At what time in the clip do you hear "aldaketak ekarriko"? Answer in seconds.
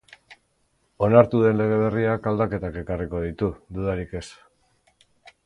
2.33-3.23